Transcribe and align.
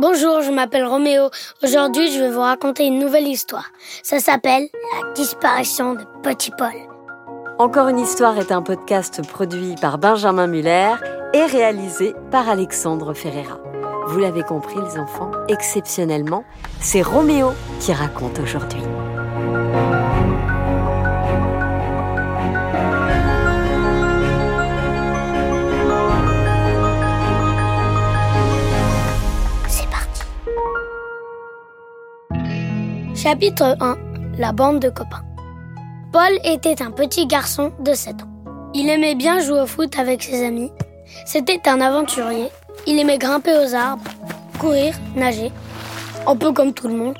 Bonjour, 0.00 0.42
je 0.42 0.52
m'appelle 0.52 0.84
Roméo. 0.84 1.28
Aujourd'hui, 1.64 2.12
je 2.12 2.20
vais 2.20 2.30
vous 2.30 2.40
raconter 2.40 2.86
une 2.86 3.00
nouvelle 3.00 3.26
histoire. 3.26 3.72
Ça 4.04 4.20
s'appelle 4.20 4.68
La 4.72 5.12
disparition 5.12 5.94
de 5.94 6.04
Petit 6.22 6.52
Paul. 6.56 6.70
Encore 7.58 7.88
une 7.88 7.98
histoire 7.98 8.38
est 8.38 8.52
un 8.52 8.62
podcast 8.62 9.20
produit 9.26 9.74
par 9.80 9.98
Benjamin 9.98 10.46
Muller 10.46 10.92
et 11.34 11.44
réalisé 11.46 12.14
par 12.30 12.48
Alexandre 12.48 13.12
Ferreira. 13.12 13.58
Vous 14.06 14.20
l'avez 14.20 14.44
compris 14.44 14.76
les 14.76 15.00
enfants, 15.00 15.32
exceptionnellement, 15.48 16.44
c'est 16.80 17.02
Roméo 17.02 17.50
qui 17.80 17.92
raconte 17.92 18.38
aujourd'hui. 18.38 18.82
Chapitre 33.28 33.76
1 33.78 33.98
La 34.38 34.52
bande 34.52 34.80
de 34.80 34.88
copains. 34.88 35.22
Paul 36.12 36.38
était 36.44 36.80
un 36.80 36.90
petit 36.90 37.26
garçon 37.26 37.74
de 37.78 37.92
7 37.92 38.22
ans. 38.22 38.70
Il 38.72 38.88
aimait 38.88 39.16
bien 39.16 39.38
jouer 39.40 39.60
au 39.60 39.66
foot 39.66 39.98
avec 39.98 40.22
ses 40.22 40.46
amis. 40.46 40.72
C'était 41.26 41.68
un 41.68 41.82
aventurier. 41.82 42.48
Il 42.86 42.98
aimait 42.98 43.18
grimper 43.18 43.52
aux 43.54 43.74
arbres, 43.74 44.10
courir, 44.58 44.94
nager. 45.14 45.52
Un 46.26 46.36
peu 46.36 46.52
comme 46.52 46.72
tout 46.72 46.88
le 46.88 46.94
monde, 46.94 47.18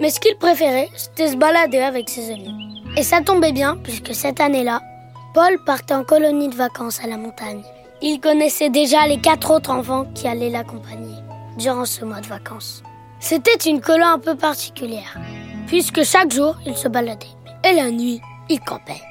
Mais 0.00 0.08
ce 0.08 0.20
qu'il 0.20 0.36
préférait, 0.36 0.88
c'était 0.96 1.28
se 1.28 1.36
balader 1.36 1.80
avec 1.80 2.08
ses 2.08 2.30
amis. 2.30 2.82
Et 2.96 3.02
ça 3.02 3.20
tombait 3.20 3.52
bien, 3.52 3.76
puisque 3.76 4.14
cette 4.14 4.40
année-là, 4.40 4.80
Paul 5.34 5.62
partait 5.66 5.92
en 5.92 6.04
colonie 6.04 6.48
de 6.48 6.56
vacances 6.56 7.04
à 7.04 7.08
la 7.08 7.18
montagne. 7.18 7.60
Il 8.00 8.20
connaissait 8.20 8.70
déjà 8.70 9.06
les 9.06 9.20
quatre 9.20 9.50
autres 9.50 9.70
enfants 9.70 10.06
qui 10.14 10.28
allaient 10.28 10.48
l'accompagner 10.48 11.16
durant 11.58 11.84
ce 11.84 12.06
mois 12.06 12.22
de 12.22 12.26
vacances. 12.26 12.82
C'était 13.18 13.70
une 13.70 13.80
colo 13.80 14.04
un 14.04 14.18
peu 14.18 14.34
particulière, 14.36 15.16
puisque 15.66 16.02
chaque 16.04 16.32
jour, 16.32 16.56
il 16.66 16.76
se 16.76 16.88
baladait. 16.88 17.26
Et 17.64 17.72
la 17.72 17.90
nuit, 17.90 18.20
il 18.48 18.60
campait. 18.60 19.02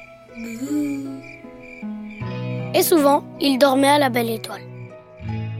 Et 2.74 2.82
souvent, 2.82 3.24
il 3.40 3.58
dormait 3.58 3.88
à 3.88 3.98
la 3.98 4.08
belle 4.08 4.30
étoile. 4.30 4.62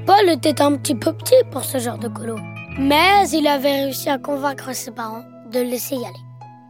Paul 0.06 0.28
était 0.28 0.62
un 0.62 0.76
petit 0.76 0.94
peu 0.94 1.12
petit 1.12 1.34
pour 1.50 1.64
ce 1.64 1.78
genre 1.78 1.98
de 1.98 2.08
colo, 2.08 2.36
mais 2.78 3.28
il 3.32 3.46
avait 3.46 3.82
réussi 3.82 4.08
à 4.08 4.18
convaincre 4.18 4.72
ses 4.74 4.92
parents 4.92 5.24
de 5.50 5.60
le 5.60 5.66
laisser 5.66 5.96
y 5.96 6.04
aller. 6.04 6.26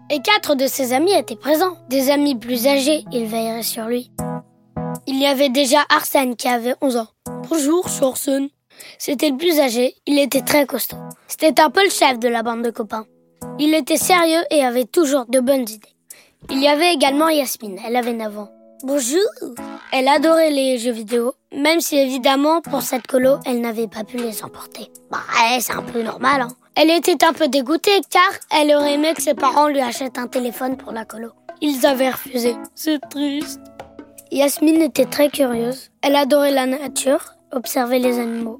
Et 0.08 0.22
quatre 0.22 0.54
de 0.54 0.66
ses 0.66 0.92
amis 0.92 1.12
étaient 1.12 1.36
présents. 1.36 1.76
Des 1.88 2.10
amis 2.10 2.36
plus 2.36 2.66
âgés, 2.66 3.04
ils 3.12 3.26
veilleraient 3.26 3.62
sur 3.62 3.86
lui. 3.86 4.10
Il 5.06 5.20
y 5.20 5.26
avait 5.26 5.48
déjà 5.48 5.80
Arsène 5.88 6.36
qui 6.36 6.48
avait 6.48 6.74
11 6.80 6.96
ans. 6.96 7.08
Bonjour, 7.48 7.86
Arsène. 8.02 8.48
C'était 8.98 9.30
le 9.30 9.36
plus 9.36 9.60
âgé, 9.60 9.94
il 10.06 10.18
était 10.18 10.42
très 10.42 10.66
costaud. 10.66 10.96
C'était 11.28 11.60
un 11.60 11.70
peu 11.70 11.84
le 11.84 11.90
chef 11.90 12.18
de 12.18 12.28
la 12.28 12.42
bande 12.42 12.62
de 12.62 12.70
copains. 12.70 13.06
Il 13.58 13.74
était 13.74 13.96
sérieux 13.96 14.42
et 14.50 14.62
avait 14.62 14.84
toujours 14.84 15.26
de 15.26 15.40
bonnes 15.40 15.68
idées. 15.68 15.94
Il 16.50 16.62
y 16.62 16.68
avait 16.68 16.92
également 16.92 17.28
Yasmine, 17.28 17.78
elle 17.86 17.96
avait 17.96 18.12
9 18.12 18.38
ans. 18.38 18.50
Bonjour 18.82 19.22
Elle 19.90 20.06
adorait 20.06 20.50
les 20.50 20.78
jeux 20.78 20.92
vidéo, 20.92 21.32
même 21.52 21.80
si 21.80 21.96
évidemment 21.96 22.60
pour 22.60 22.82
cette 22.82 23.06
colo, 23.06 23.38
elle 23.46 23.62
n'avait 23.62 23.88
pas 23.88 24.04
pu 24.04 24.18
les 24.18 24.44
emporter. 24.44 24.90
Bah 25.10 25.20
c'est 25.60 25.72
un 25.72 25.82
peu 25.82 26.02
normal, 26.02 26.42
hein. 26.42 26.48
Elle 26.74 26.90
était 26.90 27.24
un 27.24 27.32
peu 27.32 27.48
dégoûtée 27.48 28.00
car 28.10 28.28
elle 28.50 28.74
aurait 28.74 28.94
aimé 28.94 29.14
que 29.14 29.22
ses 29.22 29.32
parents 29.32 29.68
lui 29.68 29.80
achètent 29.80 30.18
un 30.18 30.28
téléphone 30.28 30.76
pour 30.76 30.92
la 30.92 31.06
colo. 31.06 31.30
Ils 31.62 31.86
avaient 31.86 32.10
refusé. 32.10 32.54
C'est 32.74 33.00
triste. 33.08 33.60
Yasmine 34.30 34.82
était 34.82 35.06
très 35.06 35.30
curieuse. 35.30 35.90
Elle 36.02 36.16
adorait 36.16 36.50
la 36.50 36.66
nature 36.66 37.35
observer 37.56 37.98
les 37.98 38.18
animaux 38.18 38.58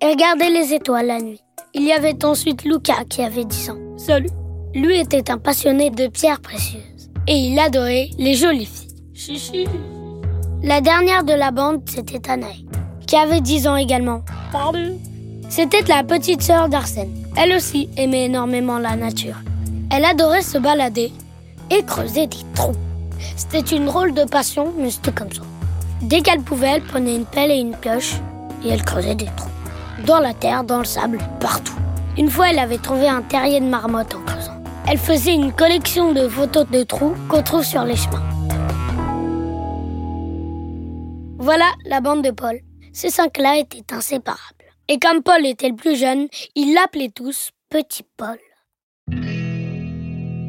et 0.00 0.06
regarder 0.06 0.50
les 0.50 0.74
étoiles 0.74 1.06
la 1.06 1.20
nuit. 1.20 1.40
Il 1.74 1.84
y 1.84 1.92
avait 1.92 2.24
ensuite 2.24 2.64
Luca 2.64 3.04
qui 3.08 3.22
avait 3.22 3.44
10 3.44 3.70
ans. 3.70 3.78
Salut. 3.96 4.28
Lui 4.74 4.98
était 4.98 5.30
un 5.30 5.38
passionné 5.38 5.90
de 5.90 6.08
pierres 6.08 6.40
précieuses 6.40 7.10
et 7.28 7.34
il 7.34 7.58
adorait 7.58 8.10
les 8.18 8.34
jolies 8.34 8.66
filles. 8.66 8.88
Chichi. 9.14 9.66
La 10.62 10.80
dernière 10.80 11.24
de 11.24 11.32
la 11.32 11.50
bande, 11.50 11.82
c'était 11.88 12.30
Anaï, 12.30 12.66
qui 13.06 13.16
avait 13.16 13.40
10 13.40 13.68
ans 13.68 13.76
également. 13.76 14.22
Pardon. 14.50 14.98
C'était 15.48 15.82
la 15.88 16.02
petite 16.02 16.42
sœur 16.42 16.68
d'Arsène. 16.68 17.14
Elle 17.36 17.54
aussi 17.54 17.88
aimait 17.96 18.24
énormément 18.24 18.78
la 18.78 18.96
nature. 18.96 19.36
Elle 19.90 20.04
adorait 20.04 20.42
se 20.42 20.58
balader 20.58 21.12
et 21.70 21.82
creuser 21.84 22.26
des 22.26 22.38
trous. 22.54 22.74
C'était 23.36 23.76
une 23.76 23.86
drôle 23.86 24.14
de 24.14 24.24
passion, 24.24 24.72
mais 24.78 24.90
c'était 24.90 25.12
comme 25.12 25.32
ça. 25.32 25.42
Dès 26.00 26.20
qu'elle 26.22 26.40
pouvait, 26.40 26.72
elle 26.76 26.82
prenait 26.82 27.14
une 27.14 27.26
pelle 27.26 27.50
et 27.50 27.58
une 27.58 27.76
pioche 27.76 28.16
et 28.64 28.70
elle 28.70 28.84
creusait 28.84 29.14
des 29.14 29.28
trous. 29.36 29.50
Dans 30.06 30.18
la 30.18 30.34
terre, 30.34 30.64
dans 30.64 30.78
le 30.78 30.84
sable, 30.84 31.18
partout. 31.40 31.74
Une 32.18 32.30
fois, 32.30 32.50
elle 32.50 32.58
avait 32.58 32.78
trouvé 32.78 33.08
un 33.08 33.22
terrier 33.22 33.60
de 33.60 33.66
marmotte 33.66 34.14
en 34.14 34.22
creusant. 34.22 34.62
Elle 34.86 34.98
faisait 34.98 35.34
une 35.34 35.52
collection 35.52 36.12
de 36.12 36.28
photos 36.28 36.68
de 36.68 36.82
trous 36.82 37.14
qu'on 37.28 37.42
trouve 37.42 37.64
sur 37.64 37.84
les 37.84 37.96
chemins. 37.96 38.22
Voilà 41.38 41.66
la 41.86 42.00
bande 42.00 42.22
de 42.22 42.30
Paul. 42.30 42.60
Ces 42.92 43.10
cinq-là 43.10 43.58
étaient 43.58 43.94
inséparables. 43.94 44.40
Et 44.88 44.98
comme 44.98 45.22
Paul 45.22 45.46
était 45.46 45.68
le 45.68 45.76
plus 45.76 45.96
jeune, 45.96 46.28
ils 46.54 46.74
l'appelaient 46.74 47.12
tous 47.14 47.50
Petit 47.70 48.04
Paul. 48.16 48.38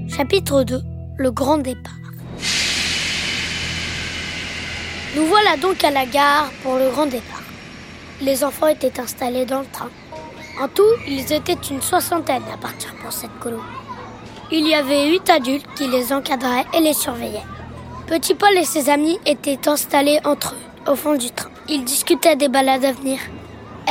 Chapitre 0.10 0.64
2 0.64 0.82
Le 1.18 1.32
grand 1.32 1.60
départ. 1.60 1.94
Nous 5.16 5.26
voilà 5.26 5.56
donc 5.58 5.84
à 5.84 5.92
la 5.92 6.06
gare 6.06 6.52
pour 6.64 6.76
le 6.76 6.90
grand 6.90 7.06
départ. 7.06 7.44
Les 8.22 8.44
enfants 8.44 8.68
étaient 8.68 9.00
installés 9.00 9.46
dans 9.46 9.60
le 9.60 9.66
train. 9.66 9.90
En 10.62 10.68
tout, 10.68 10.84
ils 11.08 11.34
étaient 11.34 11.58
une 11.72 11.82
soixantaine 11.82 12.44
à 12.54 12.58
partir 12.58 12.94
pour 13.02 13.12
cette 13.12 13.38
colo. 13.40 13.60
Il 14.52 14.68
y 14.68 14.76
avait 14.76 15.10
huit 15.10 15.30
adultes 15.30 15.66
qui 15.76 15.88
les 15.88 16.14
encadraient 16.14 16.66
et 16.74 16.80
les 16.80 16.94
surveillaient. 16.94 17.44
Petit 18.08 18.36
Paul 18.36 18.56
et 18.56 18.66
ses 18.66 18.90
amis 18.90 19.18
étaient 19.26 19.68
installés 19.68 20.20
entre 20.26 20.54
eux, 20.54 20.92
au 20.92 20.96
fond 20.96 21.16
du 21.16 21.32
train. 21.32 21.50
Ils 21.68 21.84
discutaient 21.84 22.36
des 22.36 22.50
balades 22.50 22.86
à 22.86 22.92
venir. 22.92 23.20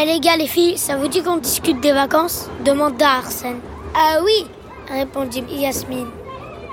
Eh 0.01 0.05
les 0.05 0.21
gars, 0.21 0.37
les 0.37 0.47
filles, 0.47 0.79
ça 0.79 0.97
vous 0.97 1.09
dit 1.09 1.23
qu'on 1.23 1.39
discute 1.39 1.81
des 1.81 1.93
vacances? 1.93 2.49
demanda 2.65 3.11
Arsène. 3.11 3.61
Ah 3.95 4.19
oui, 4.25 4.47
répondit 4.89 5.45
Yasmine. 5.51 6.11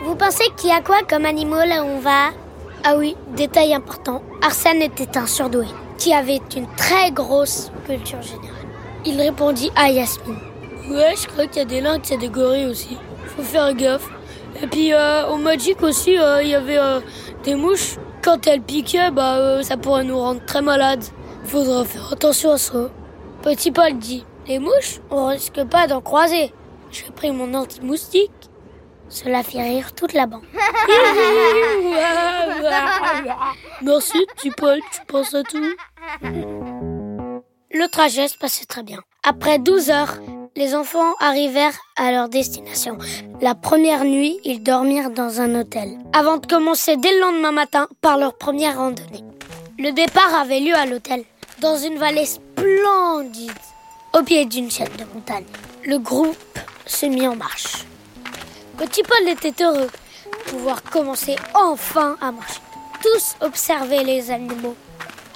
Vous 0.06 0.16
pensez 0.16 0.46
qu'il 0.56 0.70
y 0.70 0.74
a 0.74 0.82
quoi 0.82 1.00
comme 1.10 1.26
animaux 1.26 1.66
là 1.66 1.84
où 1.84 1.88
on 1.88 2.00
va? 2.00 2.30
Ah 2.84 2.96
oui, 2.96 3.16
détail 3.36 3.74
important, 3.74 4.22
Arsène 4.42 4.82
était 4.82 5.18
un 5.18 5.28
surdoué 5.28 5.66
qui 6.00 6.14
avait 6.14 6.40
une 6.56 6.68
très 6.78 7.12
grosse 7.12 7.72
culture 7.86 8.22
générale. 8.22 8.56
Il 9.06 9.20
répondit 9.20 9.70
à 9.76 9.92
Yasmine. 9.92 10.38
Ouais, 10.90 11.14
je 11.22 11.28
crois 11.28 11.46
qu'il 11.46 11.58
y 11.58 11.62
a 11.62 11.66
des 11.66 11.82
lynx 11.82 12.12
et 12.12 12.18
des 12.18 12.30
gorilles 12.30 12.66
aussi. 12.66 12.98
Faut 13.36 13.44
faire 13.44 13.74
gaffe. 13.76 14.10
Et 14.64 14.68
puis 14.68 14.94
euh, 14.94 15.28
au 15.28 15.38
Magic 15.38 15.84
aussi, 15.84 16.18
euh, 16.18 16.42
il 16.42 16.50
y 16.50 16.56
avait 16.56 16.80
euh, 16.80 17.02
des 17.44 17.56
mouches. 17.56 17.98
Quand 18.22 18.48
elles 18.48 18.62
piquaient, 18.62 19.12
bah 19.12 19.64
ça 19.64 19.78
pourrait 19.78 20.04
nous 20.04 20.18
rendre 20.18 20.44
très 20.46 20.62
malades. 20.62 21.04
Faudra 21.46 21.86
faire 21.86 22.12
attention 22.12 22.52
à 22.52 22.58
ça. 22.58 22.90
Petit 23.42 23.72
Paul 23.72 23.98
dit 23.98 24.26
Les 24.48 24.60
mouches, 24.60 25.00
on 25.10 25.28
risque 25.28 25.64
pas 25.66 25.88
d'en 25.88 26.02
croiser. 26.02 26.54
J'ai 26.92 27.12
pris 27.16 27.32
mon 27.32 27.54
anti-moustique. 27.54 28.32
Cela 29.10 29.44
fit 29.44 29.62
rire 29.62 29.94
toute 29.94 30.14
la 30.14 30.28
bande. 30.28 30.44
Merci, 33.82 34.26
petit 34.36 34.52
Paul, 34.52 34.80
tu 34.92 35.00
penses 35.08 35.34
à 35.34 35.44
tout? 35.44 35.64
Le 37.72 37.88
trajet 37.88 38.28
se 38.28 38.38
passait 38.38 38.66
très 38.66 38.84
bien. 38.84 39.00
Après 39.24 39.60
12 39.60 39.90
heures, 39.90 40.16
les 40.56 40.76
enfants 40.76 41.14
arrivèrent 41.20 41.78
à 41.96 42.12
leur 42.12 42.30
destination. 42.30 42.98
La 43.42 43.56
première 43.56 44.04
nuit, 44.04 44.40
ils 44.44 44.62
dormirent 44.62 45.12
dans 45.12 45.42
un 45.42 45.60
hôtel, 45.60 45.98
avant 46.14 46.38
de 46.38 46.46
commencer 46.46 46.98
dès 46.98 47.14
le 47.14 47.22
lendemain 47.22 47.52
matin 47.52 47.88
par 48.02 48.18
leur 48.18 48.38
première 48.38 48.78
randonnée. 48.78 49.24
Le 49.78 49.92
départ 49.92 50.36
avait 50.36 50.60
lieu 50.60 50.76
à 50.76 50.86
l'hôtel, 50.86 51.24
dans 51.62 51.78
une 51.78 51.98
vallée 51.98 52.26
splendide, 52.26 53.52
au 54.18 54.24
pied 54.24 54.46
d'une 54.46 54.70
chaîne 54.70 54.92
de 54.98 55.06
montagne. 55.14 55.46
Le 55.86 55.98
groupe 55.98 56.60
se 56.86 57.06
mit 57.06 57.28
en 57.28 57.36
marche. 57.36 57.86
Petit 58.80 59.04
Paul 59.04 59.28
était 59.28 59.62
heureux 59.62 59.90
de 59.90 60.52
pouvoir 60.52 60.82
commencer 60.84 61.36
enfin 61.54 62.16
à 62.22 62.32
marcher. 62.32 62.62
Tous 63.04 63.36
observaient 63.46 64.06
les 64.06 64.32
animaux. 64.32 64.74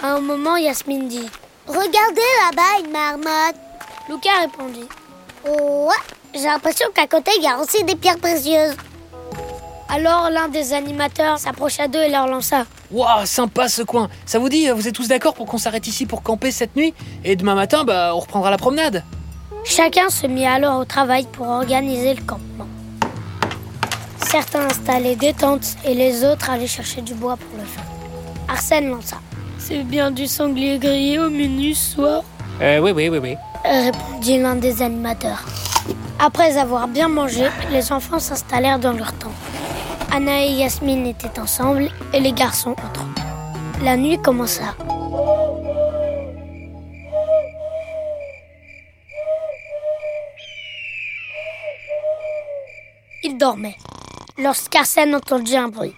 À 0.02 0.14
un 0.14 0.22
moment, 0.22 0.56
Yasmine 0.56 1.10
dit 1.10 1.30
Regardez 1.68 2.22
là-bas 2.46 2.86
une 2.86 2.92
marmotte. 2.92 3.58
Lucas 4.08 4.40
répondit 4.44 4.88
Oh, 5.46 5.90
ouais, 5.90 6.16
j'ai 6.34 6.46
l'impression 6.46 6.88
qu'à 6.96 7.06
côté 7.06 7.32
il 7.36 7.44
y 7.44 7.48
a 7.48 7.60
aussi 7.60 7.84
des 7.84 7.98
pierres 7.98 8.18
précieuses. 8.18 8.78
Alors 9.90 10.30
l'un 10.30 10.48
des 10.48 10.72
animateurs 10.72 11.38
s'approcha 11.38 11.90
d'eux 11.90 12.02
et 12.02 12.10
leur 12.10 12.28
lança 12.28 12.64
Waouh, 12.92 13.26
sympa 13.26 13.68
ce 13.68 13.82
coin 13.84 14.10
Ça 14.26 14.40
vous 14.40 14.48
dit, 14.48 14.70
vous 14.70 14.88
êtes 14.88 14.96
tous 14.96 15.10
d'accord 15.10 15.34
pour 15.34 15.48
qu'on 15.48 15.58
s'arrête 15.58 15.86
ici 15.86 16.06
pour 16.06 16.24
camper 16.24 16.52
cette 16.52 16.78
nuit? 16.78 16.94
Et 17.26 17.36
demain 17.36 17.56
matin, 17.56 17.84
bah, 17.84 18.14
on 18.16 18.20
reprendra 18.20 18.50
la 18.50 18.58
promenade 18.58 19.04
Chacun 19.66 20.10
se 20.10 20.28
mit 20.28 20.46
alors 20.46 20.80
au 20.80 20.86
travail 20.86 21.28
pour 21.32 21.48
organiser 21.48 22.14
le 22.14 22.22
campement. 22.22 22.53
Certains 24.34 24.66
installaient 24.66 25.16
des 25.16 25.32
tentes 25.32 25.76
et 25.86 25.94
les 25.94 26.26
autres 26.26 26.50
allaient 26.50 26.66
chercher 26.66 27.02
du 27.02 27.14
bois 27.14 27.38
pour 27.38 27.56
le 27.56 27.64
feu. 27.66 27.82
Arsène 28.48 28.90
lança. 28.90 29.18
C'est 29.60 29.84
bien 29.84 30.10
du 30.10 30.26
sanglier 30.26 30.80
grillé 30.80 31.20
au 31.20 31.30
menu 31.30 31.76
ce 31.76 31.94
soir 31.94 32.24
Euh, 32.60 32.80
oui, 32.80 32.94
oui, 32.96 33.10
oui, 33.10 33.20
oui. 33.20 33.38
répondit 33.64 34.40
l'un 34.40 34.56
des 34.56 34.82
animateurs. 34.82 35.46
Après 36.18 36.58
avoir 36.58 36.88
bien 36.88 37.10
mangé, 37.10 37.46
les 37.72 37.92
enfants 37.92 38.18
s'installèrent 38.18 38.80
dans 38.80 38.94
leur 38.94 39.14
tente. 39.14 39.34
Anna 40.12 40.44
et 40.44 40.50
Yasmine 40.50 41.06
étaient 41.06 41.40
ensemble 41.40 41.92
et 42.12 42.20
les 42.20 42.34
garçons 42.34 42.72
entre 42.72 43.02
eux. 43.04 43.84
La 43.86 43.96
nuit 43.98 44.18
commença. 44.18 44.76
Il 53.24 53.38
dormait 53.38 53.78
lorsqu'Arsène 54.38 55.16
entendit 55.16 55.58
un 55.58 55.70
bruit. 55.70 55.96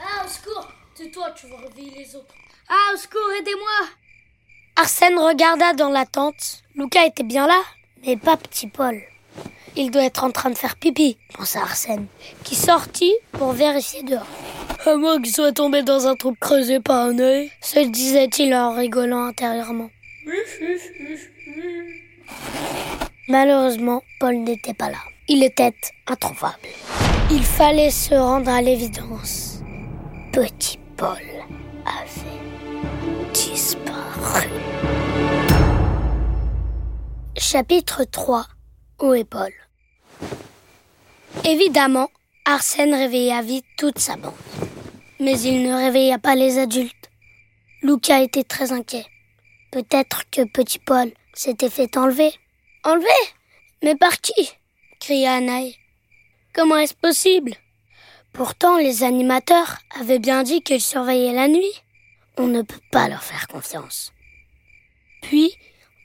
Ah, 0.00 0.24
au 0.24 0.28
secours 0.28 0.68
Tais-toi, 0.94 1.30
tu 1.32 1.46
vas 1.48 1.56
réveiller 1.56 2.04
les 2.04 2.16
autres. 2.16 2.34
Ah, 2.68 2.94
au 2.94 2.96
secours, 2.96 3.30
aidez-moi 3.38 3.88
Arsène 4.76 5.18
regarda 5.18 5.74
dans 5.74 5.90
la 5.90 6.06
tente. 6.06 6.62
Lucas 6.74 7.06
était 7.06 7.22
bien 7.22 7.46
là, 7.46 7.60
mais 8.04 8.16
pas 8.16 8.36
petit 8.36 8.68
Paul. 8.68 9.00
Il 9.76 9.90
doit 9.90 10.04
être 10.04 10.24
en 10.24 10.30
train 10.30 10.50
de 10.50 10.54
faire 10.54 10.76
pipi, 10.76 11.16
pensa 11.34 11.60
Arsène, 11.60 12.06
qui 12.44 12.54
sortit 12.54 13.14
pour 13.32 13.52
vérifier 13.52 14.02
dehors. 14.02 14.26
À 14.84 14.96
moins 14.96 15.20
qu'il 15.20 15.32
soit 15.34 15.52
tombé 15.52 15.82
dans 15.82 16.06
un 16.06 16.14
trou 16.14 16.34
creusé 16.40 16.80
par 16.80 17.06
un 17.06 17.18
œil, 17.18 17.50
se 17.60 17.80
disait-il 17.80 18.54
en 18.54 18.74
rigolant 18.74 19.24
intérieurement. 19.26 19.90
Malheureusement, 23.28 24.02
Paul 24.18 24.36
n'était 24.36 24.74
pas 24.74 24.90
là. 24.90 24.98
Il 25.28 25.44
était 25.44 25.74
introuvable. 26.08 26.68
Il 27.30 27.44
fallait 27.44 27.92
se 27.92 28.12
rendre 28.12 28.50
à 28.50 28.60
l'évidence. 28.60 29.60
Petit 30.32 30.80
Paul 30.96 31.16
avait 31.86 33.32
disparu. 33.32 34.48
Chapitre 37.36 38.02
3 38.02 38.46
Où 39.00 39.14
est 39.14 39.24
Paul? 39.24 39.52
Évidemment, 41.44 42.08
Arsène 42.44 42.94
réveilla 42.94 43.42
vite 43.42 43.64
toute 43.76 44.00
sa 44.00 44.16
bande. 44.16 44.32
Mais 45.20 45.38
il 45.40 45.62
ne 45.62 45.72
réveilla 45.72 46.18
pas 46.18 46.34
les 46.34 46.58
adultes. 46.58 47.10
Lucas 47.82 48.22
était 48.22 48.42
très 48.42 48.72
inquiet. 48.72 49.06
Peut-être 49.70 50.28
que 50.30 50.42
petit 50.42 50.80
Paul 50.80 51.12
s'était 51.32 51.70
fait 51.70 51.96
enlever. 51.96 52.32
Enlever? 52.82 53.06
Mais 53.84 53.94
par 53.94 54.20
qui? 54.20 54.52
Cria 55.02 55.34
Anaï. 55.34 55.74
Comment 56.54 56.76
est-ce 56.76 56.94
possible? 56.94 57.54
Pourtant, 58.32 58.78
les 58.78 59.02
animateurs 59.02 59.78
avaient 59.98 60.20
bien 60.20 60.44
dit 60.44 60.62
qu'ils 60.62 60.80
surveillaient 60.80 61.34
la 61.34 61.48
nuit. 61.48 61.82
On 62.38 62.46
ne 62.46 62.62
peut 62.62 62.80
pas 62.92 63.08
leur 63.08 63.22
faire 63.24 63.48
confiance. 63.48 64.12
Puis, 65.22 65.56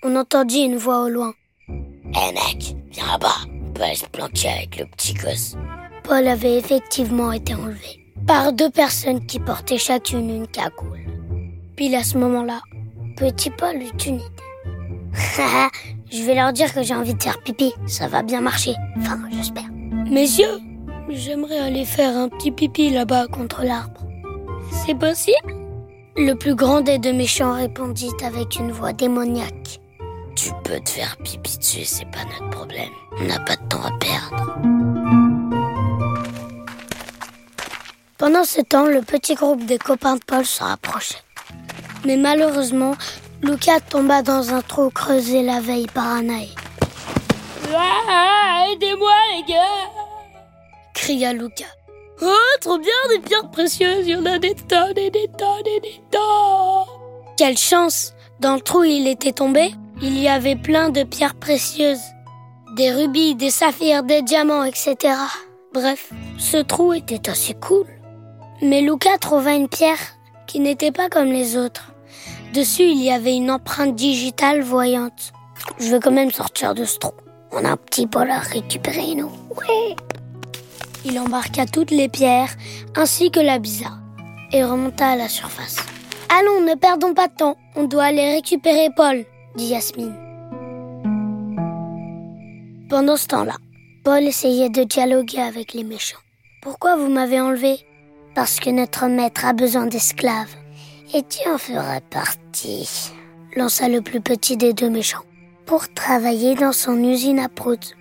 on 0.01 0.15
entendit 0.15 0.61
une 0.61 0.77
voix 0.77 1.03
au 1.03 1.09
loin. 1.09 1.35
Hé 1.69 2.33
mec, 2.33 2.75
viens 2.89 3.05
là-bas, 3.05 3.35
on 3.67 3.71
peut 3.71 3.83
aller 3.83 3.95
se 3.95 4.07
planquer 4.07 4.49
avec 4.49 4.79
le 4.79 4.87
petit 4.87 5.13
gosse. 5.13 5.55
Paul 6.03 6.27
avait 6.27 6.57
effectivement 6.57 7.31
été 7.31 7.53
enlevé 7.53 8.03
par 8.25 8.51
deux 8.51 8.71
personnes 8.71 9.27
qui 9.27 9.39
portaient 9.39 9.77
chacune 9.77 10.31
une 10.31 10.47
cagoule. 10.47 11.05
Puis 11.75 11.95
à 11.95 12.03
ce 12.03 12.17
moment-là, 12.17 12.61
petit 13.15 13.51
Paul 13.51 13.75
eut 13.75 14.07
une 14.07 14.21
idée. 14.21 14.37
Je 16.09 16.23
vais 16.23 16.35
leur 16.35 16.53
dire 16.53 16.73
que 16.73 16.83
j'ai 16.83 16.95
envie 16.95 17.13
de 17.13 17.21
faire 17.21 17.41
pipi, 17.41 17.73
ça 17.85 18.07
va 18.07 18.23
bien 18.23 18.39
marcher. 18.39 18.73
Enfin, 18.97 19.19
j'espère. 19.29 19.69
Messieurs, 20.09 20.59
j'aimerais 21.09 21.59
aller 21.59 21.83
faire 21.83 22.15
un 22.15 22.29
petit 22.29 22.51
pipi 22.51 22.89
là-bas 22.89 23.27
contre 23.27 23.63
l'arbre. 23.63 24.01
C'est 24.71 24.97
possible? 24.97 25.53
Le 26.15 26.33
plus 26.33 26.55
grand 26.55 26.79
des 26.79 26.97
deux 26.97 27.11
méchants 27.11 27.53
répondit 27.53 28.11
avec 28.23 28.57
une 28.57 28.71
voix 28.71 28.93
démoniaque. 28.93 29.81
Tu 30.35 30.51
peux 30.63 30.79
te 30.79 30.89
faire 30.91 31.17
pipi 31.17 31.57
dessus, 31.57 31.83
c'est 31.83 32.09
pas 32.09 32.23
notre 32.23 32.49
problème. 32.51 32.91
On 33.19 33.25
n'a 33.25 33.39
pas 33.39 33.57
de 33.57 33.67
temps 33.67 33.83
à 33.83 33.91
perdre. 33.97 34.57
Pendant 38.17 38.45
ce 38.45 38.61
temps, 38.61 38.85
le 38.85 39.01
petit 39.01 39.35
groupe 39.35 39.65
des 39.65 39.77
copains 39.77 40.15
de 40.15 40.23
Paul 40.25 40.45
se 40.45 40.63
rapprochait. 40.63 41.17
Mais 42.05 42.17
malheureusement, 42.17 42.95
Lucas 43.41 43.79
tomba 43.81 44.21
dans 44.21 44.53
un 44.53 44.61
trou 44.61 44.89
creusé 44.89 45.43
la 45.43 45.59
veille 45.59 45.87
par 45.87 46.07
Anaï. 46.07 46.49
Ah, 47.73 48.65
aidez-moi 48.71 49.11
les 49.35 49.53
gars 49.53 49.97
cria 51.07 51.31
Lucas. 51.31 51.65
Oh, 52.21 52.57
trop 52.59 52.79
bien, 52.79 52.91
des 53.09 53.19
pierres 53.19 53.49
précieuses, 53.51 54.07
il 54.07 54.09
y 54.09 54.15
en 54.15 54.25
a 54.25 54.39
des 54.39 54.55
tonnes 54.55 54.97
et 54.97 55.11
des 55.11 55.29
tonnes 55.37 55.67
et 55.67 55.79
des 55.79 56.01
tonnes 56.11 56.85
Quelle 57.37 57.57
chance 57.57 58.13
Dans 58.39 58.55
le 58.55 58.61
trou 58.61 58.79
où 58.79 58.83
il 58.83 59.07
était 59.07 59.31
tombé, 59.31 59.73
il 60.01 60.17
y 60.19 60.27
avait 60.27 60.55
plein 60.55 60.89
de 60.89 61.03
pierres 61.03 61.35
précieuses. 61.35 62.01
Des 62.75 62.91
rubis, 62.91 63.35
des 63.35 63.51
saphirs, 63.51 64.03
des 64.03 64.23
diamants, 64.23 64.63
etc. 64.63 65.13
Bref, 65.73 66.11
ce 66.39 66.57
trou 66.57 66.93
était 66.93 67.29
assez 67.29 67.53
cool. 67.53 67.85
Mais 68.61 68.81
Lucas 68.81 69.19
trouva 69.19 69.53
une 69.53 69.69
pierre 69.69 70.17
qui 70.47 70.59
n'était 70.59 70.91
pas 70.91 71.09
comme 71.09 71.31
les 71.31 71.55
autres. 71.55 71.93
Dessus, 72.57 72.89
il 72.89 73.03
y 73.03 73.11
avait 73.11 73.35
une 73.35 73.51
empreinte 73.51 73.93
digitale 73.93 74.63
voyante. 74.63 75.31
Je 75.77 75.91
veux 75.91 75.99
quand 75.99 76.09
même 76.09 76.31
sortir 76.31 76.73
de 76.73 76.85
ce 76.85 76.97
trou. 76.97 77.11
On 77.51 77.63
a 77.63 77.69
un 77.69 77.77
petit 77.77 78.07
bol 78.07 78.31
à 78.31 78.39
récupérer, 78.39 79.13
nous. 79.13 79.29
Ouais. 79.51 79.95
Il 81.05 81.19
embarqua 81.19 81.67
toutes 81.67 81.91
les 81.91 82.09
pierres, 82.09 82.49
ainsi 82.95 83.29
que 83.29 83.39
la 83.39 83.59
bizarre, 83.59 83.99
et 84.51 84.63
remonta 84.63 85.09
à 85.09 85.15
la 85.15 85.29
surface. 85.29 85.75
Allons, 86.35 86.61
ne 86.61 86.73
perdons 86.73 87.13
pas 87.13 87.27
de 87.27 87.35
temps. 87.35 87.57
On 87.75 87.83
doit 87.83 88.05
aller 88.05 88.33
récupérer 88.33 88.89
Paul, 88.95 89.23
dit 89.55 89.67
Yasmine. 89.67 90.15
Pendant 92.89 93.17
ce 93.17 93.27
temps-là, 93.27 93.57
Paul 94.03 94.23
essayait 94.23 94.71
de 94.71 94.83
dialoguer 94.83 95.41
avec 95.41 95.75
les 95.75 95.83
méchants. 95.83 96.17
Pourquoi 96.63 96.95
vous 96.95 97.07
m'avez 97.07 97.39
enlevé? 97.39 97.77
Parce 98.33 98.59
que 98.59 98.71
notre 98.71 99.05
maître 99.05 99.45
a 99.45 99.53
besoin 99.53 99.85
d'esclaves. 99.85 100.55
Et 101.13 101.23
tu 101.23 101.49
en 101.49 101.57
feras 101.57 102.01
partie, 102.01 103.11
lança 103.55 103.87
le 103.87 104.01
plus 104.01 104.19
petit 104.21 104.57
des 104.57 104.73
deux 104.73 104.89
méchants. 104.89 105.23
pour 105.65 105.93
travailler 105.93 106.55
dans 106.55 106.71
son 106.71 106.97
usine 107.03 107.39
à 107.39 107.49
prout. 107.49 107.95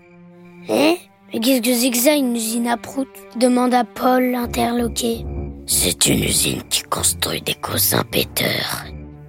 Hein? 0.68 0.94
Mais 1.34 1.40
qu'est-ce 1.40 1.60
que 1.60 1.74
c'est 1.74 1.90
que 1.90 1.96
ça, 1.96 2.14
une 2.14 2.36
usine 2.36 2.68
à 2.68 2.76
prout 2.76 3.08
demanda 3.36 3.82
Paul, 3.82 4.36
interloqué. 4.36 5.26
C'est 5.66 6.06
une 6.06 6.22
usine 6.22 6.62
qui 6.70 6.82
construit 6.82 7.42
des 7.42 7.54
coussins 7.54 8.04
péteurs. 8.04 8.84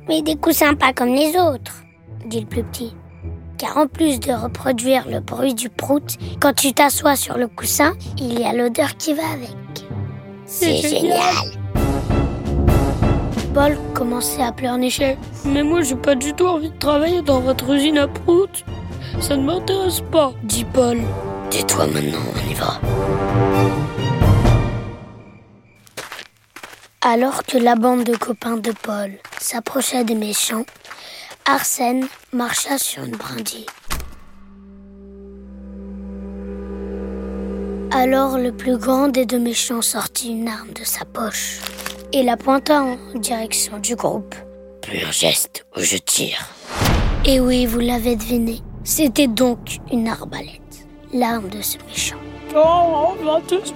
Mais 0.07 0.21
des 0.21 0.35
coussins 0.35 0.75
pas 0.75 0.93
comme 0.93 1.15
les 1.15 1.35
autres. 1.35 1.83
dit 2.27 2.41
le 2.41 2.45
plus 2.45 2.63
petit. 2.63 2.93
Car 3.57 3.75
en 3.77 3.87
plus 3.87 4.19
de 4.19 4.31
reproduire 4.33 5.07
le 5.09 5.19
bruit 5.19 5.55
du 5.55 5.69
prout, 5.69 6.17
quand 6.39 6.53
tu 6.53 6.73
t'assois 6.73 7.15
sur 7.15 7.39
le 7.39 7.47
coussin, 7.47 7.93
il 8.19 8.39
y 8.39 8.43
a 8.43 8.53
l'odeur 8.53 8.95
qui 8.97 9.15
va 9.15 9.27
avec. 9.31 9.55
C'est 10.45 10.77
génial. 10.77 11.56
Paul 13.57 13.75
commençait 13.95 14.43
à 14.43 14.51
pleurnicher. 14.51 15.17
Mais 15.43 15.63
moi, 15.63 15.81
j'ai 15.81 15.95
pas 15.95 16.13
du 16.13 16.31
tout 16.31 16.45
envie 16.45 16.69
de 16.69 16.77
travailler 16.77 17.23
dans 17.23 17.39
votre 17.39 17.67
usine 17.73 17.97
à 17.97 18.07
prout. 18.07 18.63
Ça 19.19 19.35
ne 19.35 19.41
m'intéresse 19.41 20.01
pas, 20.11 20.31
dit 20.43 20.63
Paul. 20.63 21.01
Tais-toi 21.49 21.87
maintenant, 21.87 22.19
on 22.35 22.51
y 22.51 22.53
va. 22.53 22.79
Alors 27.01 27.43
que 27.45 27.57
la 27.57 27.73
bande 27.73 28.03
de 28.03 28.15
copains 28.15 28.57
de 28.57 28.71
Paul 28.71 29.13
s'approchait 29.39 30.03
des 30.03 30.13
méchants, 30.13 30.67
Arsène 31.47 32.05
marcha 32.31 32.77
sur 32.77 33.05
une 33.05 33.15
brindille. 33.15 33.65
Alors 37.89 38.37
le 38.37 38.51
plus 38.51 38.77
grand 38.77 39.07
des 39.07 39.25
deux 39.25 39.39
méchants 39.39 39.81
sortit 39.81 40.29
une 40.29 40.47
arme 40.47 40.73
de 40.73 40.83
sa 40.83 41.05
poche 41.05 41.61
et 42.13 42.23
la 42.23 42.37
pointa 42.37 42.83
en 42.83 42.97
direction 43.15 43.79
du 43.79 43.95
groupe. 43.95 44.35
Plus 44.81 45.03
un 45.03 45.11
geste 45.11 45.65
ou 45.75 45.81
je 45.81 45.97
tire. 45.97 46.47
Et 47.25 47.39
oui, 47.39 47.65
vous 47.65 47.79
l'avez 47.79 48.15
deviné, 48.15 48.61
c'était 48.83 49.27
donc 49.27 49.79
une 49.91 50.07
arbalète, 50.07 50.87
l'arme 51.13 51.49
de 51.49 51.61
ce 51.61 51.77
méchant. 51.87 52.17
Oh, 52.55 53.15
on 53.19 53.25
va 53.25 53.41
tous 53.41 53.73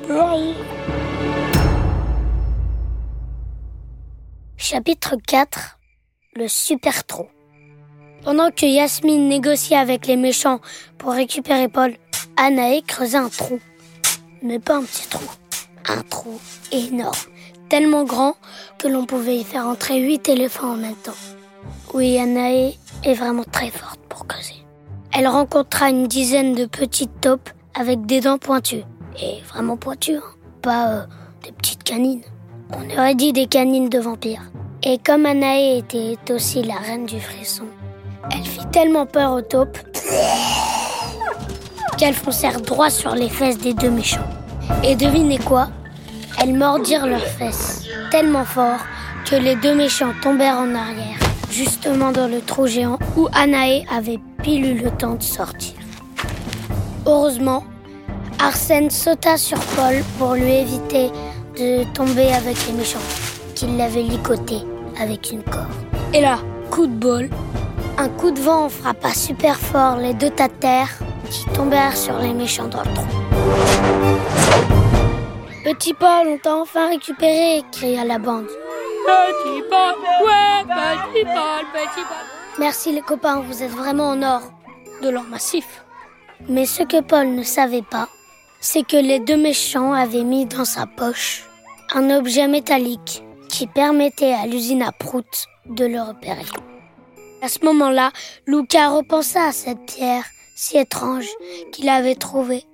Chapitre 4.58 5.16
4 5.28 5.80
Le 6.36 6.48
super 6.48 7.06
trou. 7.06 7.28
Pendant 8.24 8.52
que 8.52 8.66
Yasmine 8.66 9.28
négociait 9.28 9.76
avec 9.76 10.08
les 10.08 10.16
méchants 10.16 10.62
pour 10.98 11.12
récupérer 11.12 11.68
Paul, 11.68 11.96
Anaé 12.38 12.82
creusait 12.84 13.18
un 13.18 13.30
trou. 13.30 13.60
Mais 14.42 14.60
pas 14.60 14.78
un 14.78 14.84
petit 14.84 15.08
trou, 15.10 15.26
un 15.88 16.02
trou 16.04 16.40
énorme, 16.72 17.18
tellement 17.72 18.04
grand 18.04 18.36
que 18.80 18.90
l'on 18.90 19.06
pouvait 19.06 19.38
y 19.38 19.46
faire 19.46 19.66
entrer 19.66 20.02
huit 20.02 20.28
éléphants 20.28 20.74
en 20.74 20.76
même 20.76 20.96
temps. 20.96 21.16
Oui, 21.94 22.20
Anaé 22.20 22.78
est 23.06 23.14
vraiment 23.14 23.46
très 23.50 23.70
forte 23.70 24.02
pour 24.10 24.28
creuser. 24.28 24.66
Elle 25.14 25.30
rencontra 25.30 25.90
une 25.90 26.06
dizaine 26.06 26.54
de 26.54 26.66
petites 26.66 27.22
taupes 27.22 27.50
avec 27.74 28.06
des 28.06 28.20
dents 28.20 28.38
pointues. 28.38 28.84
Et 29.22 29.42
vraiment 29.48 29.78
pointues, 29.78 30.18
hein. 30.18 30.36
pas 30.62 30.90
euh, 30.90 31.06
des 31.46 31.54
petites 31.54 31.84
canines. 31.84 32.24
On 32.74 33.00
aurait 33.00 33.16
dit 33.16 33.32
des 33.32 33.46
canines 33.46 33.88
de 33.88 34.00
vampires. 34.00 34.52
Et 34.84 34.98
comme 34.98 35.26
Anaé 35.26 35.78
était 35.78 36.34
aussi 36.34 36.64
la 36.64 36.76
reine 36.76 37.06
du 37.06 37.22
frisson, 37.22 37.68
Elle 38.32 38.44
fit 38.44 38.68
tellement 38.74 39.06
peur 39.06 39.32
aux 39.32 39.44
taupes 39.44 39.80
qu'elles 41.98 42.16
foncèrent 42.16 42.60
droit 42.60 42.90
sur 42.90 43.16
les 43.16 43.30
fesses 43.30 43.60
des 43.60 43.74
deux 43.74 43.92
méchants. 43.92 44.28
Et 44.84 44.98
devinez 44.98 45.38
quoi? 45.38 45.70
Elles 46.44 46.56
mordirent 46.56 47.06
leurs 47.06 47.20
fesses 47.20 47.84
tellement 48.10 48.46
fort 48.46 48.80
que 49.30 49.36
les 49.36 49.56
deux 49.56 49.76
méchants 49.76 50.14
tombèrent 50.24 50.58
en 50.58 50.74
arrière, 50.74 51.20
justement 51.52 52.12
dans 52.12 52.28
le 52.28 52.42
trou 52.42 52.66
géant 52.66 52.98
où 53.16 53.28
Anaé 53.32 53.86
avait 53.96 54.20
pile 54.42 54.66
eu 54.66 54.82
le 54.82 54.90
temps 54.90 55.14
de 55.14 55.22
sortir. 55.22 55.76
Heureusement, 57.06 57.64
Arsène 58.40 58.90
sauta 58.90 59.38
sur 59.38 59.60
Paul 59.60 60.04
pour 60.18 60.34
lui 60.34 60.52
éviter 60.52 61.12
de 61.60 61.84
tomber 61.94 62.34
avec 62.34 62.58
les 62.66 62.74
méchants, 62.74 62.98
qui 63.54 63.68
l'avaient 63.68 64.02
licoté 64.02 64.62
avec 65.00 65.32
une 65.32 65.44
corde. 65.44 65.68
Et 66.12 66.22
là, 66.22 66.40
coup 66.72 66.88
de 66.88 66.96
bol, 66.96 67.30
un 68.00 68.10
coup 68.10 68.32
de 68.32 68.40
vent 68.40 68.68
frappa 68.68 69.14
super 69.14 69.60
fort 69.60 69.98
les 69.98 70.16
deux 70.16 70.32
tas 70.32 70.48
de 70.48 70.54
terre 70.54 70.90
qui 71.30 71.46
tombèrent 71.54 71.96
sur 71.96 72.18
les 72.18 72.34
méchants 72.34 72.68
dans 72.68 72.82
le 72.82 72.94
trou. 72.96 74.71
Petit 75.64 75.94
Paul, 75.94 76.28
on 76.28 76.38
t'a 76.40 76.56
enfin 76.56 76.90
récupéré, 76.90 77.62
cria 77.72 78.04
la 78.04 78.18
bande. 78.18 78.48
Petit 78.48 79.62
Paul, 79.70 79.94
ouais, 80.26 80.64
petit 80.64 81.24
Paul, 81.24 81.66
petit 81.72 82.04
Paul. 82.04 82.58
Merci 82.58 82.92
les 82.92 83.02
copains, 83.02 83.42
vous 83.42 83.62
êtes 83.62 83.70
vraiment 83.70 84.10
en 84.10 84.24
or. 84.24 84.42
De 85.04 85.10
l'or 85.10 85.24
massif. 85.24 85.84
Mais 86.50 86.66
ce 86.66 86.82
que 86.82 87.02
Paul 87.02 87.28
ne 87.28 87.44
savait 87.44 87.84
pas, 87.84 88.10
c'est 88.60 88.82
que 88.82 88.98
les 88.98 89.20
deux 89.20 89.38
méchants 89.38 89.94
avaient 89.94 90.24
mis 90.24 90.48
dans 90.48 90.66
sa 90.66 90.88
poche 90.88 91.44
un 91.94 92.10
objet 92.10 92.48
métallique 92.48 93.24
qui 93.48 93.68
permettait 93.68 94.34
à 94.34 94.48
l'usine 94.48 94.82
à 94.82 94.92
prout 94.92 95.46
de 95.68 95.86
le 95.86 96.02
repérer. 96.02 96.46
À 97.44 97.50
ce 97.50 97.64
moment-là, 97.66 98.12
Lucas 98.48 98.90
repensa 98.90 99.46
à 99.46 99.52
cette 99.52 99.86
pierre 99.86 100.26
si 100.56 100.78
étrange 100.80 101.30
qu'il 101.72 101.90
avait 101.90 102.16
trouvée. 102.16 102.66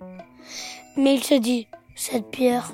Mais 0.96 1.16
il 1.16 1.24
se 1.24 1.36
dit, 1.36 1.68
cette 1.98 2.30
pierre, 2.30 2.72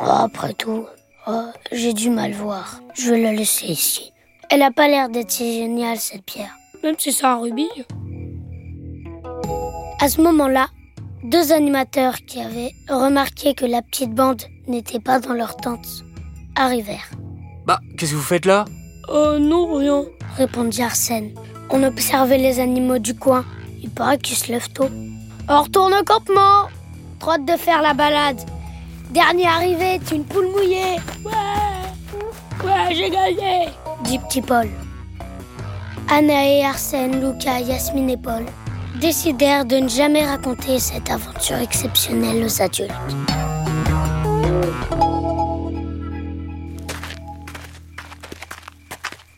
oh, 0.00 0.04
après 0.04 0.52
tout, 0.52 0.86
oh, 1.26 1.44
j'ai 1.72 1.94
du 1.94 2.10
mal 2.10 2.32
voir. 2.32 2.80
Je 2.94 3.10
vais 3.10 3.22
la 3.22 3.32
laisser 3.32 3.66
ici. 3.66 4.12
Elle 4.50 4.60
n'a 4.60 4.70
pas 4.70 4.88
l'air 4.88 5.08
d'être 5.08 5.30
si 5.30 5.54
géniale, 5.58 5.96
cette 5.96 6.24
pierre. 6.24 6.54
Même 6.82 6.94
si 6.98 7.12
c'est 7.12 7.24
un 7.24 7.38
rubis. 7.38 7.70
À 10.00 10.08
ce 10.08 10.20
moment-là, 10.20 10.68
deux 11.24 11.52
animateurs 11.52 12.16
qui 12.26 12.40
avaient 12.40 12.72
remarqué 12.88 13.54
que 13.54 13.64
la 13.64 13.80
petite 13.80 14.14
bande 14.14 14.42
n'était 14.68 15.00
pas 15.00 15.18
dans 15.18 15.32
leur 15.32 15.56
tente 15.56 16.04
arrivèrent. 16.54 17.10
Bah, 17.64 17.80
qu'est-ce 17.96 18.12
que 18.12 18.16
vous 18.16 18.22
faites 18.22 18.44
là? 18.44 18.66
Oh 19.08 19.38
non, 19.38 19.76
rien. 19.76 20.04
Répondit 20.36 20.82
Arsène. 20.82 21.32
On 21.70 21.82
observait 21.82 22.38
les 22.38 22.60
animaux 22.60 22.98
du 22.98 23.14
coin. 23.14 23.44
Il 23.82 23.90
paraît 23.90 24.18
qu'ils 24.18 24.36
se 24.36 24.52
lèvent 24.52 24.72
tôt. 24.72 24.90
On 25.48 25.62
retourne 25.62 25.94
au 25.94 26.04
campement 26.04 26.68
Trop 27.22 27.38
de 27.38 27.56
faire 27.56 27.82
la 27.82 27.94
balade. 27.94 28.40
Dernier 29.10 29.46
arrivé 29.46 29.94
est 29.94 30.10
une 30.10 30.24
poule 30.24 30.48
mouillée. 30.48 30.96
Ouais, 31.24 32.64
ouais, 32.64 32.94
j'ai 32.96 33.10
gagné. 33.10 33.68
dit 34.02 34.18
petit 34.18 34.42
Paul. 34.42 34.68
Anaé, 36.10 36.64
Arsène, 36.64 37.20
Lucas, 37.20 37.60
Yasmine 37.60 38.10
et 38.10 38.16
Paul 38.16 38.44
décidèrent 39.00 39.64
de 39.64 39.76
ne 39.76 39.88
jamais 39.88 40.26
raconter 40.26 40.80
cette 40.80 41.08
aventure 41.10 41.58
exceptionnelle 41.58 42.44
aux 42.44 42.60
adultes. 42.60 42.90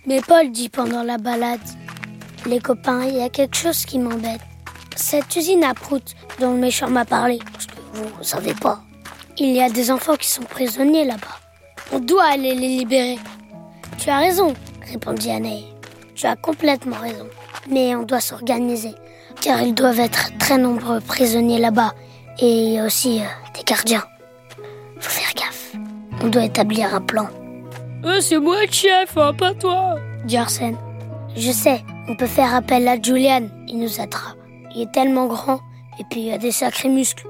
Mais 0.06 0.22
Paul 0.26 0.50
dit 0.52 0.70
pendant 0.70 1.02
la 1.02 1.18
balade 1.18 1.60
Les 2.46 2.60
copains, 2.60 3.04
il 3.04 3.16
y 3.16 3.22
a 3.22 3.28
quelque 3.28 3.56
chose 3.56 3.84
qui 3.84 3.98
m'embête. 3.98 4.40
Cette 4.96 5.36
usine 5.36 5.64
à 5.64 5.74
prout 5.74 6.14
dont 6.40 6.54
le 6.54 6.60
méchant 6.60 6.88
m'a 6.88 7.04
parlé, 7.04 7.40
vous 7.94 8.24
savez 8.24 8.54
pas, 8.54 8.82
il 9.38 9.52
y 9.52 9.62
a 9.62 9.70
des 9.70 9.90
enfants 9.90 10.16
qui 10.16 10.28
sont 10.28 10.42
prisonniers 10.42 11.04
là-bas. 11.04 11.38
On 11.92 11.98
doit 11.98 12.24
aller 12.24 12.54
les 12.54 12.68
libérer. 12.68 13.18
Tu 13.98 14.10
as 14.10 14.18
raison, 14.18 14.54
répondit 14.90 15.30
Anaï. 15.30 15.64
Tu 16.14 16.26
as 16.26 16.36
complètement 16.36 16.96
raison. 16.96 17.26
Mais 17.68 17.94
on 17.94 18.02
doit 18.02 18.20
s'organiser, 18.20 18.94
car 19.40 19.62
ils 19.62 19.74
doivent 19.74 20.00
être 20.00 20.36
très 20.38 20.58
nombreux 20.58 21.00
prisonniers 21.00 21.58
là-bas, 21.58 21.94
et 22.38 22.80
aussi 22.82 23.20
euh, 23.20 23.24
des 23.54 23.62
gardiens. 23.64 24.04
Faut 25.00 25.10
faire 25.10 25.34
gaffe. 25.34 25.72
On 26.22 26.28
doit 26.28 26.44
établir 26.44 26.94
un 26.94 27.00
plan. 27.00 27.28
Euh, 28.04 28.20
c'est 28.20 28.38
moi 28.38 28.60
le 28.64 28.70
chef, 28.70 29.16
hein, 29.16 29.32
pas 29.34 29.54
toi. 29.54 29.96
dit 30.24 30.36
Arsène. 30.36 30.76
Je 31.36 31.50
sais, 31.50 31.82
on 32.08 32.16
peut 32.16 32.26
faire 32.26 32.54
appel 32.54 32.86
à 32.86 33.00
Julian, 33.00 33.48
il 33.66 33.78
nous 33.78 34.00
aidera. 34.00 34.34
Il 34.74 34.82
est 34.82 34.92
tellement 34.92 35.26
grand, 35.26 35.60
et 35.98 36.04
puis 36.10 36.26
il 36.26 36.32
a 36.32 36.38
des 36.38 36.52
sacrés 36.52 36.88
muscles. 36.88 37.26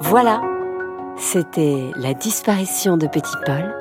Voilà, 0.00 0.40
c'était 1.16 1.90
La 1.96 2.14
disparition 2.14 2.96
de 2.96 3.06
Petit 3.06 3.36
Paul, 3.44 3.74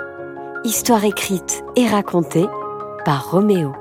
histoire 0.63 1.05
écrite 1.05 1.63
et 1.75 1.87
racontée 1.87 2.47
par 3.05 3.31
Roméo. 3.31 3.73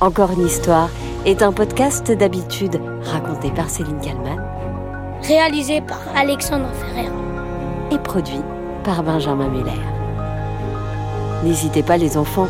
Encore 0.00 0.32
une 0.32 0.46
histoire 0.46 0.90
est 1.24 1.42
un 1.42 1.52
podcast 1.52 2.10
d'habitude 2.12 2.80
raconté 3.02 3.50
par 3.50 3.68
Céline 3.70 4.00
Kallmann 4.00 4.44
Réalisé 5.22 5.80
par 5.80 6.00
Alexandre 6.14 6.68
Ferrer. 6.74 7.08
et 7.90 7.98
produit 7.98 8.42
par 8.84 9.02
Benjamin 9.02 9.48
Muller. 9.48 9.80
N'hésitez 11.44 11.82
pas 11.82 11.96
les 11.96 12.16
enfants 12.16 12.48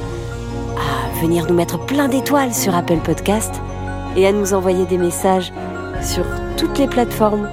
venir 1.18 1.46
nous 1.46 1.54
mettre 1.54 1.84
plein 1.84 2.08
d'étoiles 2.08 2.54
sur 2.54 2.74
Apple 2.74 2.98
Podcast 2.98 3.52
et 4.16 4.26
à 4.26 4.32
nous 4.32 4.54
envoyer 4.54 4.86
des 4.86 4.98
messages 4.98 5.52
sur 6.02 6.24
toutes 6.56 6.78
les 6.78 6.86
plateformes 6.86 7.48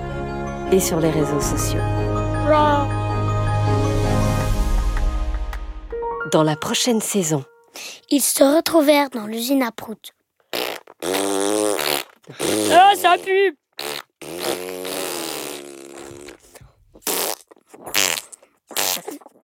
et 0.72 0.80
sur 0.80 1.00
les 1.00 1.10
réseaux 1.10 1.42
sociaux. 1.42 1.82
Dans 6.32 6.44
la 6.44 6.56
prochaine 6.56 7.02
saison, 7.02 7.44
ils 8.10 8.22
se 8.22 8.44
retrouvèrent 8.44 9.10
dans 9.10 9.26
l'usine 9.26 9.64
à 9.64 9.72
Prout. 9.72 10.14
Ah, 12.72 12.94
ça 12.96 13.16
pue 13.18 13.58